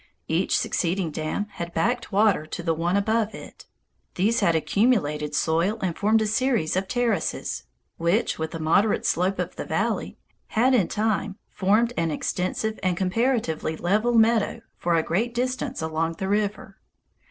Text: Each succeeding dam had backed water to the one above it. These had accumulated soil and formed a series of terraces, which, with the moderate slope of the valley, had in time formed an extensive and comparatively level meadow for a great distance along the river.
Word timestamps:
Each 0.27 0.57
succeeding 0.57 1.11
dam 1.11 1.45
had 1.47 1.75
backed 1.75 2.11
water 2.11 2.47
to 2.47 2.63
the 2.63 2.73
one 2.73 2.97
above 2.97 3.35
it. 3.35 3.67
These 4.15 4.39
had 4.39 4.55
accumulated 4.55 5.35
soil 5.35 5.77
and 5.79 5.95
formed 5.95 6.23
a 6.23 6.25
series 6.25 6.75
of 6.75 6.87
terraces, 6.87 7.65
which, 7.97 8.39
with 8.39 8.49
the 8.49 8.59
moderate 8.59 9.05
slope 9.05 9.37
of 9.37 9.55
the 9.57 9.63
valley, 9.63 10.17
had 10.47 10.73
in 10.73 10.87
time 10.87 11.37
formed 11.51 11.93
an 11.97 12.09
extensive 12.09 12.79
and 12.81 12.97
comparatively 12.97 13.77
level 13.77 14.15
meadow 14.15 14.61
for 14.75 14.95
a 14.95 15.03
great 15.03 15.35
distance 15.35 15.83
along 15.83 16.13
the 16.13 16.27
river. 16.27 16.77